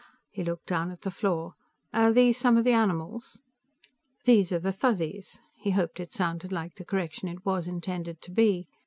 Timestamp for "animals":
2.73-3.39